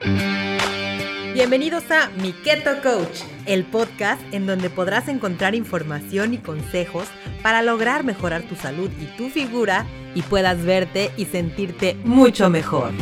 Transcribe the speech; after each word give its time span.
Bienvenidos 0.00 1.90
a 1.90 2.08
Mi 2.22 2.32
Keto 2.32 2.80
Coach, 2.82 3.22
el 3.46 3.64
podcast 3.64 4.22
en 4.32 4.46
donde 4.46 4.70
podrás 4.70 5.08
encontrar 5.08 5.56
información 5.56 6.34
y 6.34 6.38
consejos 6.38 7.08
para 7.42 7.62
lograr 7.62 8.04
mejorar 8.04 8.42
tu 8.42 8.54
salud 8.54 8.90
y 9.00 9.06
tu 9.16 9.28
figura 9.28 9.86
y 10.14 10.22
puedas 10.22 10.64
verte 10.64 11.10
y 11.16 11.24
sentirte 11.24 11.96
mucho 12.04 12.48
mejor. 12.48 12.92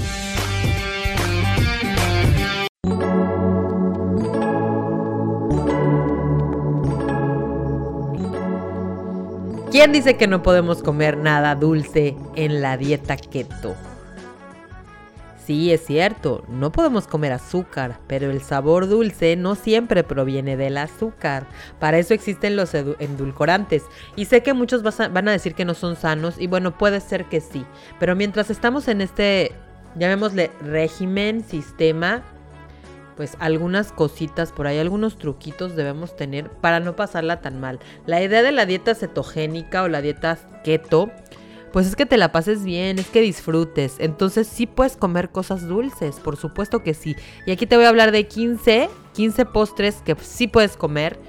¿Quién 9.70 9.92
dice 9.92 10.16
que 10.16 10.26
no 10.26 10.42
podemos 10.42 10.82
comer 10.82 11.18
nada 11.18 11.54
dulce 11.54 12.16
en 12.36 12.62
la 12.62 12.78
dieta 12.78 13.18
keto? 13.18 13.76
Sí, 15.46 15.72
es 15.72 15.86
cierto, 15.86 16.42
no 16.48 16.72
podemos 16.72 17.06
comer 17.06 17.30
azúcar, 17.30 18.00
pero 18.08 18.32
el 18.32 18.42
sabor 18.42 18.88
dulce 18.88 19.36
no 19.36 19.54
siempre 19.54 20.02
proviene 20.02 20.56
del 20.56 20.76
azúcar. 20.76 21.46
Para 21.78 21.98
eso 21.98 22.14
existen 22.14 22.56
los 22.56 22.74
endulcorantes. 22.74 23.84
Y 24.16 24.24
sé 24.24 24.42
que 24.42 24.54
muchos 24.54 24.82
van 24.82 25.28
a 25.28 25.30
decir 25.30 25.54
que 25.54 25.64
no 25.64 25.74
son 25.74 25.94
sanos, 25.94 26.34
y 26.40 26.48
bueno, 26.48 26.76
puede 26.76 26.98
ser 26.98 27.26
que 27.26 27.40
sí. 27.40 27.64
Pero 28.00 28.16
mientras 28.16 28.50
estamos 28.50 28.88
en 28.88 29.00
este, 29.00 29.52
llamémosle 29.94 30.50
régimen, 30.62 31.44
sistema, 31.44 32.24
pues 33.16 33.36
algunas 33.38 33.92
cositas 33.92 34.50
por 34.50 34.66
ahí, 34.66 34.80
algunos 34.80 35.16
truquitos 35.16 35.76
debemos 35.76 36.16
tener 36.16 36.50
para 36.50 36.80
no 36.80 36.96
pasarla 36.96 37.40
tan 37.40 37.60
mal. 37.60 37.78
La 38.04 38.20
idea 38.20 38.42
de 38.42 38.50
la 38.50 38.66
dieta 38.66 38.96
cetogénica 38.96 39.84
o 39.84 39.88
la 39.88 40.02
dieta 40.02 40.38
keto 40.64 41.12
pues 41.76 41.88
es 41.88 41.94
que 41.94 42.06
te 42.06 42.16
la 42.16 42.32
pases 42.32 42.64
bien, 42.64 42.98
es 42.98 43.08
que 43.08 43.20
disfrutes. 43.20 43.96
Entonces 43.98 44.46
sí 44.46 44.66
puedes 44.66 44.96
comer 44.96 45.28
cosas 45.28 45.68
dulces, 45.68 46.16
por 46.20 46.38
supuesto 46.38 46.82
que 46.82 46.94
sí. 46.94 47.14
Y 47.44 47.50
aquí 47.50 47.66
te 47.66 47.76
voy 47.76 47.84
a 47.84 47.90
hablar 47.90 48.12
de 48.12 48.26
15, 48.26 48.88
15 49.12 49.44
postres 49.44 49.96
que 49.96 50.16
sí 50.22 50.46
puedes 50.46 50.78
comer 50.78 51.20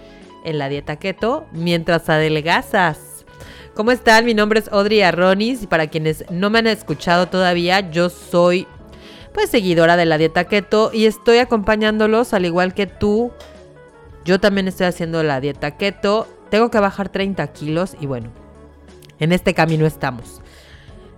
en 0.46 0.58
la 0.58 0.70
dieta 0.70 0.96
keto 0.96 1.48
mientras 1.52 2.08
adelgazas. 2.08 3.26
¿Cómo 3.74 3.92
están? 3.92 4.24
Mi 4.24 4.34
nombre 4.34 4.62
es 4.62 4.70
Audrey 4.70 5.02
Arronis 5.02 5.64
y 5.64 5.68
para 5.68 5.88
quienes 5.88 6.24
no 6.32 6.50
me 6.50 6.60
han 6.60 6.68
escuchado 6.68 7.28
todavía, 7.28 7.92
yo 7.92 8.08
soy 8.10 8.68
pues 9.34 9.50
seguidora 9.50 9.98
de 9.98 10.06
la 10.06 10.18
dieta 10.18 10.46
keto 10.46 10.92
y 10.94 11.08
estoy 11.08 11.40
acompañándolos 11.40 12.34
al 12.34 12.46
igual 12.46 12.74
que 12.74 12.88
tú. 12.88 13.34
Yo 14.24 14.40
también 14.40 14.70
estoy 14.70 14.88
haciendo 14.88 15.24
la 15.24 15.42
dieta 15.42 15.76
keto. 15.76 16.26
Tengo 16.50 16.72
que 16.72 16.80
bajar 16.80 17.10
30 17.10 17.46
kilos 17.48 17.98
y 18.00 18.06
bueno, 18.06 18.47
en 19.20 19.32
este 19.32 19.54
camino 19.54 19.86
estamos. 19.86 20.42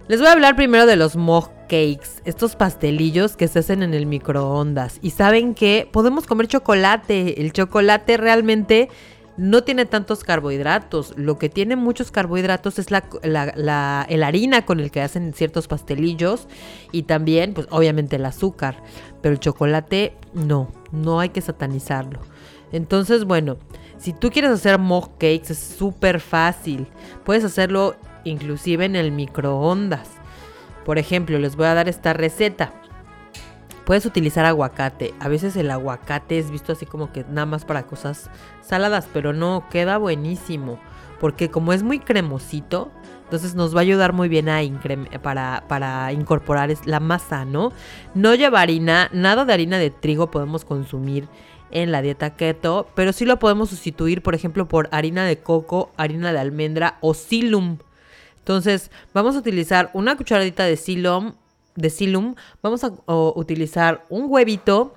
Les 0.07 0.19
voy 0.19 0.27
a 0.27 0.31
hablar 0.31 0.55
primero 0.55 0.85
de 0.87 0.95
los 0.95 1.15
mug 1.15 1.49
cakes, 1.69 2.21
estos 2.25 2.55
pastelillos 2.55 3.35
que 3.35 3.47
se 3.47 3.59
hacen 3.59 3.83
en 3.83 3.93
el 3.93 4.07
microondas. 4.07 4.97
Y 5.03 5.11
saben 5.11 5.53
que 5.53 5.87
podemos 5.91 6.25
comer 6.25 6.47
chocolate. 6.47 7.39
El 7.39 7.53
chocolate 7.53 8.17
realmente 8.17 8.89
no 9.37 9.63
tiene 9.63 9.85
tantos 9.85 10.23
carbohidratos. 10.23 11.13
Lo 11.15 11.37
que 11.37 11.47
tiene 11.47 11.75
muchos 11.75 12.11
carbohidratos 12.11 12.79
es 12.79 12.91
la, 12.91 13.03
la, 13.23 14.01
harina 14.01 14.65
con 14.65 14.79
el 14.79 14.91
que 14.91 15.01
hacen 15.01 15.33
ciertos 15.33 15.67
pastelillos 15.67 16.47
y 16.91 17.03
también, 17.03 17.53
pues 17.53 17.67
obviamente 17.69 18.15
el 18.15 18.25
azúcar. 18.25 18.83
Pero 19.21 19.33
el 19.33 19.39
chocolate 19.39 20.13
no, 20.33 20.71
no 20.91 21.19
hay 21.19 21.29
que 21.29 21.41
satanizarlo. 21.41 22.19
Entonces, 22.71 23.25
bueno, 23.25 23.57
si 23.97 24.13
tú 24.13 24.31
quieres 24.31 24.51
hacer 24.51 24.79
mug 24.79 25.11
cakes 25.17 25.51
es 25.51 25.59
súper 25.59 26.19
fácil. 26.19 26.87
Puedes 27.25 27.43
hacerlo 27.43 27.95
inclusive 28.23 28.85
en 28.85 28.95
el 28.95 29.11
microondas. 29.11 30.09
Por 30.85 30.97
ejemplo, 30.97 31.37
les 31.37 31.55
voy 31.55 31.65
a 31.65 31.73
dar 31.73 31.89
esta 31.89 32.13
receta. 32.13 32.71
Puedes 33.85 34.05
utilizar 34.05 34.45
aguacate. 34.45 35.13
A 35.19 35.27
veces 35.27 35.55
el 35.55 35.71
aguacate 35.71 36.39
es 36.39 36.51
visto 36.51 36.71
así 36.71 36.85
como 36.85 37.11
que 37.11 37.25
nada 37.25 37.45
más 37.45 37.65
para 37.65 37.83
cosas 37.83 38.29
saladas, 38.61 39.07
pero 39.11 39.33
no, 39.33 39.65
queda 39.69 39.97
buenísimo. 39.97 40.79
Porque 41.19 41.49
como 41.49 41.73
es 41.73 41.83
muy 41.83 41.99
cremosito, 41.99 42.91
entonces 43.23 43.55
nos 43.55 43.75
va 43.75 43.79
a 43.79 43.81
ayudar 43.81 44.13
muy 44.13 44.29
bien 44.29 44.47
a 44.47 44.61
para 45.21 46.13
incorporar 46.13 46.73
la 46.85 46.99
masa, 46.99 47.45
¿no? 47.45 47.73
No 48.15 48.33
lleva 48.35 48.61
harina, 48.61 49.09
nada 49.11 49.43
de 49.43 49.53
harina 49.53 49.77
de 49.77 49.91
trigo 49.91 50.31
podemos 50.31 50.65
consumir 50.65 51.27
en 51.71 51.91
la 51.91 52.01
dieta 52.01 52.35
keto, 52.35 52.87
pero 52.95 53.13
sí 53.13 53.25
lo 53.25 53.39
podemos 53.39 53.69
sustituir, 53.69 54.21
por 54.21 54.35
ejemplo, 54.35 54.67
por 54.67 54.89
harina 54.91 55.25
de 55.25 55.39
coco, 55.39 55.91
harina 55.97 56.33
de 56.33 56.39
almendra 56.39 56.97
o 57.01 57.13
silum. 57.13 57.77
Entonces, 58.39 58.91
vamos 59.13 59.35
a 59.35 59.39
utilizar 59.39 59.91
una 59.93 60.17
cucharadita 60.17 60.65
de 60.65 60.77
silum, 60.77 61.33
de 61.75 61.89
silum, 61.89 62.35
vamos 62.61 62.83
a 62.83 62.91
utilizar 63.07 64.05
un 64.09 64.25
huevito, 64.27 64.95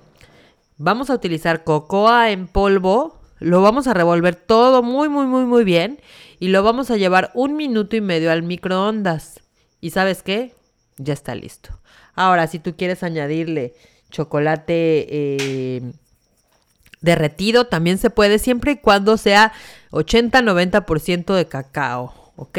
vamos 0.79 1.11
a 1.11 1.15
utilizar 1.15 1.65
cocoa 1.65 2.31
en 2.31 2.47
polvo, 2.47 3.21
lo 3.39 3.61
vamos 3.61 3.87
a 3.87 3.95
revolver 3.95 4.35
todo 4.37 4.83
muy, 4.83 5.09
muy, 5.09 5.27
muy, 5.27 5.45
muy 5.45 5.65
bien 5.65 6.01
y 6.39 6.49
lo 6.49 6.63
vamos 6.63 6.91
a 6.91 6.97
llevar 6.97 7.31
un 7.35 7.57
minuto 7.57 7.97
y 7.97 8.01
medio 8.01 8.31
al 8.31 8.43
microondas. 8.43 9.41
¿Y 9.81 9.91
sabes 9.91 10.23
qué? 10.23 10.55
Ya 10.97 11.13
está 11.13 11.35
listo. 11.35 11.71
Ahora, 12.15 12.47
si 12.47 12.59
tú 12.59 12.77
quieres 12.77 13.03
añadirle 13.03 13.75
chocolate 14.11 15.07
eh, 15.11 15.93
derretido 17.03 17.67
también 17.67 17.99
se 17.99 18.11
puede 18.11 18.39
siempre 18.39 18.73
y 18.73 18.77
cuando 18.77 19.17
sea 19.17 19.53
80-90% 19.91 21.35
de 21.35 21.47
cacao, 21.47 22.33
¿ok? 22.37 22.59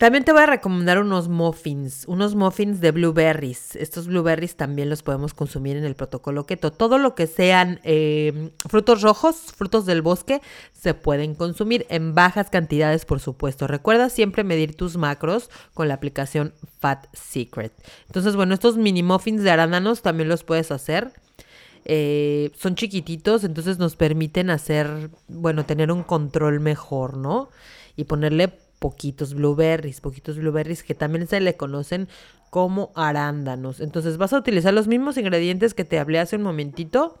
También 0.00 0.24
te 0.24 0.32
voy 0.32 0.40
a 0.40 0.46
recomendar 0.46 0.98
unos 0.98 1.28
muffins, 1.28 2.06
unos 2.08 2.34
muffins 2.34 2.80
de 2.80 2.90
blueberries. 2.90 3.76
Estos 3.76 4.06
blueberries 4.06 4.56
también 4.56 4.88
los 4.88 5.02
podemos 5.02 5.34
consumir 5.34 5.76
en 5.76 5.84
el 5.84 5.94
protocolo 5.94 6.46
keto. 6.46 6.72
Todo 6.72 6.96
lo 6.96 7.14
que 7.14 7.26
sean 7.26 7.80
eh, 7.84 8.50
frutos 8.66 9.02
rojos, 9.02 9.52
frutos 9.54 9.84
del 9.84 10.00
bosque, 10.00 10.40
se 10.72 10.94
pueden 10.94 11.34
consumir 11.34 11.84
en 11.90 12.14
bajas 12.14 12.48
cantidades, 12.48 13.04
por 13.04 13.20
supuesto. 13.20 13.66
Recuerda 13.66 14.08
siempre 14.08 14.42
medir 14.42 14.74
tus 14.74 14.96
macros 14.96 15.50
con 15.74 15.88
la 15.88 15.94
aplicación 15.94 16.54
Fat 16.78 17.04
Secret. 17.12 17.74
Entonces, 18.06 18.36
bueno, 18.36 18.54
estos 18.54 18.78
mini 18.78 19.02
muffins 19.02 19.42
de 19.42 19.50
arándanos 19.50 20.00
también 20.00 20.30
los 20.30 20.44
puedes 20.44 20.70
hacer. 20.70 21.12
Eh, 21.84 22.50
son 22.56 22.74
chiquititos, 22.74 23.44
entonces 23.44 23.78
nos 23.78 23.96
permiten 23.96 24.50
hacer, 24.50 25.10
bueno, 25.28 25.64
tener 25.64 25.90
un 25.90 26.02
control 26.02 26.60
mejor, 26.60 27.16
¿no? 27.16 27.48
Y 27.96 28.04
ponerle 28.04 28.48
poquitos 28.78 29.34
blueberries, 29.34 30.00
poquitos 30.00 30.38
blueberries 30.38 30.82
que 30.82 30.94
también 30.94 31.26
se 31.26 31.40
le 31.40 31.56
conocen 31.56 32.08
como 32.50 32.90
arándanos. 32.94 33.80
Entonces 33.80 34.16
vas 34.16 34.32
a 34.32 34.38
utilizar 34.38 34.74
los 34.74 34.88
mismos 34.88 35.16
ingredientes 35.16 35.74
que 35.74 35.84
te 35.84 35.98
hablé 35.98 36.18
hace 36.18 36.36
un 36.36 36.42
momentito, 36.42 37.20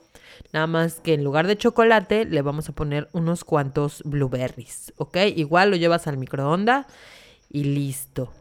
nada 0.52 0.66
más 0.66 1.00
que 1.00 1.14
en 1.14 1.22
lugar 1.22 1.46
de 1.46 1.56
chocolate 1.56 2.24
le 2.24 2.42
vamos 2.42 2.68
a 2.68 2.72
poner 2.72 3.08
unos 3.12 3.44
cuantos 3.44 4.02
blueberries, 4.04 4.92
¿ok? 4.96 5.18
Igual 5.36 5.70
lo 5.70 5.76
llevas 5.76 6.06
al 6.06 6.16
microondas 6.16 6.86
y 7.48 7.64
listo. 7.64 8.32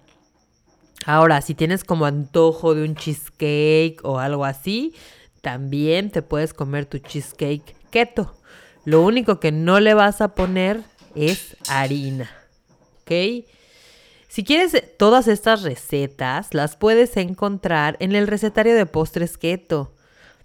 Ahora, 1.06 1.42
si 1.42 1.56
tienes 1.56 1.84
como 1.84 2.06
antojo 2.06 2.76
de 2.76 2.84
un 2.84 2.96
cheesecake 2.96 4.00
o 4.04 4.20
algo 4.20 4.46
así, 4.46 4.94
también 5.42 6.12
te 6.12 6.22
puedes 6.22 6.54
comer 6.54 6.86
tu 6.86 7.00
cheesecake 7.00 7.76
keto. 7.90 8.36
Lo 8.86 9.02
único 9.02 9.40
que 9.40 9.52
no 9.52 9.80
le 9.80 9.94
vas 9.94 10.22
a 10.22 10.36
poner 10.36 10.82
es 11.16 11.58
harina. 11.68 12.30
¿Ok? 13.02 13.46
Si 14.28 14.44
quieres 14.44 14.84
todas 14.98 15.28
estas 15.28 15.64
recetas, 15.64 16.54
las 16.54 16.76
puedes 16.76 17.18
encontrar 17.18 17.98
en 18.00 18.16
el 18.16 18.28
recetario 18.28 18.76
de 18.76 18.86
postres 18.86 19.38
keto. 19.38 19.94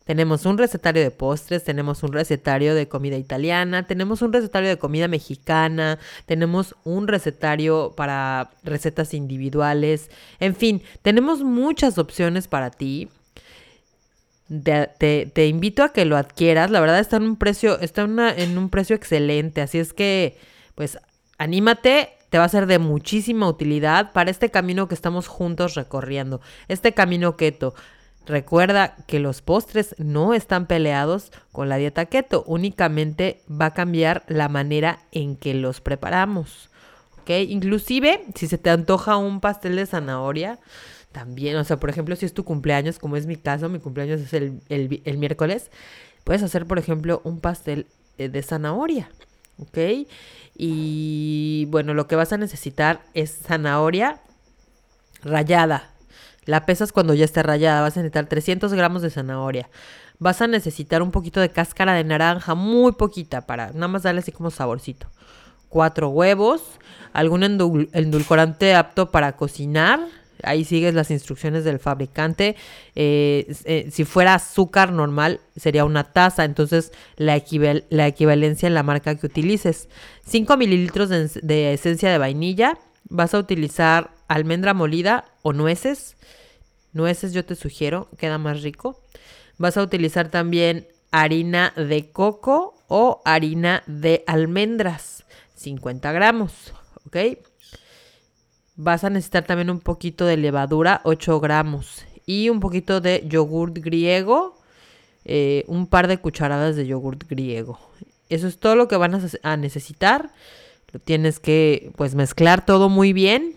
Tenemos 0.04 0.44
un 0.44 0.58
recetario 0.58 1.02
de 1.02 1.10
postres, 1.10 1.64
tenemos 1.64 2.02
un 2.02 2.12
recetario 2.12 2.74
de 2.74 2.88
comida 2.88 3.16
italiana, 3.16 3.86
tenemos 3.86 4.20
un 4.20 4.34
recetario 4.34 4.68
de 4.68 4.78
comida 4.78 5.08
mexicana, 5.08 5.98
tenemos 6.26 6.74
un 6.84 7.08
recetario 7.08 7.94
para 7.96 8.50
recetas 8.62 9.14
individuales. 9.14 10.10
En 10.40 10.54
fin, 10.54 10.82
tenemos 11.00 11.42
muchas 11.42 11.96
opciones 11.96 12.48
para 12.48 12.70
ti 12.70 13.08
te, 14.48 15.46
invito 15.46 15.82
a 15.82 15.92
que 15.92 16.04
lo 16.04 16.16
adquieras. 16.16 16.70
La 16.70 16.80
verdad 16.80 16.98
está 16.98 17.16
en 17.16 17.24
un 17.24 17.36
precio, 17.36 17.78
está 17.80 18.02
en 18.02 18.58
un 18.58 18.70
precio 18.70 18.96
excelente. 18.96 19.60
Así 19.62 19.78
es 19.78 19.92
que, 19.92 20.38
pues, 20.74 20.98
anímate. 21.38 22.10
Te 22.30 22.38
va 22.38 22.44
a 22.44 22.48
ser 22.48 22.66
de 22.66 22.80
muchísima 22.80 23.46
utilidad 23.48 24.10
para 24.10 24.28
este 24.28 24.50
camino 24.50 24.88
que 24.88 24.96
estamos 24.96 25.28
juntos 25.28 25.74
recorriendo. 25.74 26.40
Este 26.66 26.92
camino 26.92 27.36
keto. 27.36 27.74
Recuerda 28.26 28.96
que 29.06 29.20
los 29.20 29.40
postres 29.40 29.94
no 29.98 30.34
están 30.34 30.66
peleados 30.66 31.30
con 31.52 31.68
la 31.68 31.76
dieta 31.76 32.06
keto. 32.06 32.42
Únicamente 32.46 33.42
va 33.48 33.66
a 33.66 33.74
cambiar 33.74 34.24
la 34.26 34.48
manera 34.48 35.00
en 35.12 35.36
que 35.36 35.54
los 35.54 35.80
preparamos. 35.80 36.70
¿Ok? 37.20 37.30
Inclusive, 37.30 38.24
si 38.34 38.48
se 38.48 38.58
te 38.58 38.70
antoja 38.70 39.16
un 39.16 39.40
pastel 39.40 39.76
de 39.76 39.86
zanahoria, 39.86 40.58
también, 41.14 41.56
o 41.56 41.64
sea, 41.64 41.78
por 41.78 41.90
ejemplo, 41.90 42.16
si 42.16 42.26
es 42.26 42.34
tu 42.34 42.44
cumpleaños, 42.44 42.98
como 42.98 43.16
es 43.16 43.26
mi 43.26 43.36
caso, 43.36 43.68
mi 43.68 43.78
cumpleaños 43.78 44.20
es 44.20 44.34
el, 44.34 44.60
el, 44.68 45.16
miércoles, 45.16 45.70
puedes 46.24 46.42
hacer, 46.42 46.66
por 46.66 46.80
ejemplo, 46.80 47.22
un 47.22 47.38
pastel 47.38 47.86
eh, 48.18 48.28
de 48.28 48.42
zanahoria, 48.42 49.08
¿ok? 49.58 50.08
Y 50.56 51.66
bueno, 51.70 51.94
lo 51.94 52.08
que 52.08 52.16
vas 52.16 52.32
a 52.32 52.36
necesitar 52.36 53.00
es 53.14 53.30
zanahoria 53.30 54.22
rallada. 55.22 55.92
La 56.46 56.66
pesas 56.66 56.90
cuando 56.90 57.14
ya 57.14 57.24
esté 57.24 57.44
rayada. 57.44 57.82
Vas 57.82 57.96
a 57.96 58.00
necesitar 58.00 58.26
300 58.26 58.74
gramos 58.74 59.00
de 59.00 59.10
zanahoria. 59.10 59.70
Vas 60.18 60.42
a 60.42 60.48
necesitar 60.48 61.00
un 61.00 61.12
poquito 61.12 61.40
de 61.40 61.50
cáscara 61.50 61.94
de 61.94 62.02
naranja, 62.02 62.56
muy 62.56 62.90
poquita, 62.92 63.42
para 63.42 63.68
nada 63.72 63.88
más 63.88 64.02
darle 64.02 64.18
así 64.18 64.32
como 64.32 64.50
saborcito. 64.50 65.06
Cuatro 65.68 66.08
huevos, 66.08 66.62
algún 67.12 67.44
endulcorante 67.44 68.74
apto 68.74 69.12
para 69.12 69.36
cocinar. 69.36 70.00
Ahí 70.42 70.64
sigues 70.64 70.94
las 70.94 71.10
instrucciones 71.10 71.64
del 71.64 71.78
fabricante. 71.78 72.56
Eh, 72.94 73.54
eh, 73.64 73.88
si 73.90 74.04
fuera 74.04 74.34
azúcar 74.34 74.92
normal, 74.92 75.40
sería 75.56 75.84
una 75.84 76.04
taza. 76.04 76.44
Entonces, 76.44 76.92
la, 77.16 77.42
la 77.90 78.06
equivalencia 78.06 78.66
en 78.66 78.74
la 78.74 78.82
marca 78.82 79.14
que 79.14 79.26
utilices. 79.26 79.88
5 80.26 80.56
mililitros 80.56 81.08
de 81.08 81.72
esencia 81.72 82.10
de 82.10 82.18
vainilla. 82.18 82.78
Vas 83.08 83.34
a 83.34 83.38
utilizar 83.38 84.10
almendra 84.28 84.74
molida 84.74 85.24
o 85.42 85.52
nueces. 85.52 86.16
Nueces 86.92 87.32
yo 87.32 87.44
te 87.44 87.54
sugiero, 87.54 88.08
queda 88.18 88.38
más 88.38 88.62
rico. 88.62 89.00
Vas 89.58 89.76
a 89.76 89.82
utilizar 89.82 90.30
también 90.30 90.86
harina 91.10 91.72
de 91.76 92.10
coco 92.10 92.74
o 92.88 93.22
harina 93.24 93.84
de 93.86 94.24
almendras, 94.26 95.24
50 95.54 96.10
gramos, 96.10 96.74
¿ok? 97.06 97.16
Vas 98.76 99.04
a 99.04 99.10
necesitar 99.10 99.44
también 99.44 99.70
un 99.70 99.80
poquito 99.80 100.26
de 100.26 100.36
levadura, 100.36 101.00
8 101.04 101.40
gramos, 101.40 102.04
y 102.26 102.48
un 102.48 102.60
poquito 102.60 103.00
de 103.00 103.24
yogurt 103.28 103.78
griego, 103.78 104.58
eh, 105.24 105.64
un 105.68 105.86
par 105.86 106.08
de 106.08 106.18
cucharadas 106.18 106.76
de 106.76 106.86
yogurt 106.86 107.28
griego. 107.28 107.78
Eso 108.28 108.48
es 108.48 108.58
todo 108.58 108.74
lo 108.74 108.88
que 108.88 108.96
van 108.96 109.14
a 109.42 109.56
necesitar. 109.56 110.30
Lo 110.92 111.00
tienes 111.00 111.40
que 111.40 111.92
pues 111.96 112.14
mezclar 112.14 112.64
todo 112.64 112.88
muy 112.88 113.12
bien, 113.12 113.56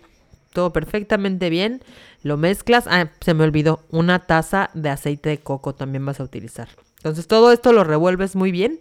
todo 0.53 0.73
perfectamente 0.73 1.49
bien. 1.49 1.81
Lo 2.23 2.37
mezclas. 2.37 2.85
Ah, 2.87 3.09
se 3.21 3.33
me 3.33 3.43
olvidó. 3.43 3.79
Una 3.91 4.25
taza 4.25 4.69
de 4.73 4.89
aceite 4.89 5.29
de 5.29 5.37
coco 5.37 5.75
también 5.75 6.05
vas 6.05 6.19
a 6.19 6.23
utilizar. 6.23 6.67
Entonces 6.97 7.27
todo 7.27 7.51
esto 7.51 7.73
lo 7.73 7.83
revuelves 7.83 8.35
muy 8.35 8.51
bien. 8.51 8.79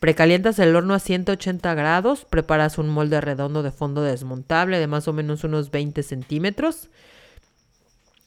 Precalientas 0.00 0.58
el 0.58 0.76
horno 0.76 0.94
a 0.94 0.98
180 0.98 1.74
grados. 1.74 2.24
Preparas 2.24 2.78
un 2.78 2.88
molde 2.88 3.20
redondo 3.20 3.62
de 3.62 3.70
fondo 3.70 4.02
desmontable 4.02 4.78
de 4.78 4.86
más 4.86 5.08
o 5.08 5.12
menos 5.12 5.44
unos 5.44 5.70
20 5.70 6.02
centímetros. 6.02 6.88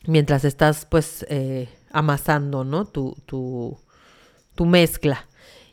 Mientras 0.05 0.45
estás 0.45 0.85
pues 0.85 1.25
eh, 1.29 1.69
amasando, 1.91 2.63
¿no? 2.63 2.85
Tu, 2.85 3.15
tu, 3.25 3.77
tu 4.55 4.65
mezcla. 4.65 5.27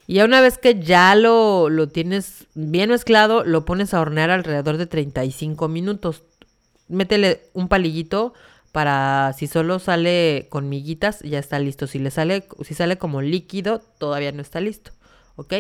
Y 0.07 0.21
una 0.21 0.41
vez 0.41 0.59
que 0.59 0.81
ya 0.81 1.15
lo, 1.15 1.69
lo, 1.69 1.89
tienes 1.89 2.47
bien 2.55 2.91
mezclado, 2.91 3.45
lo 3.45 3.65
pones 3.65 3.93
a 3.93 4.01
hornear 4.01 4.31
alrededor 4.31 4.77
de 4.77 4.87
35 4.87 5.67
minutos 5.69 6.23
métele 6.89 7.43
un 7.53 7.69
palillito 7.69 8.35
para 8.73 9.33
si 9.37 9.47
solo 9.47 9.79
sale 9.79 10.49
con 10.51 10.69
miguitas, 10.69 11.21
ya 11.21 11.39
está 11.39 11.59
listo. 11.59 11.87
Si 11.87 11.99
le 11.99 12.11
sale, 12.11 12.47
si 12.63 12.75
sale 12.75 12.99
como 12.99 13.23
líquido, 13.23 13.81
todavía 13.99 14.33
no 14.33 14.43
está 14.43 14.61
listo. 14.61 14.93
¿Ok? 15.37 15.55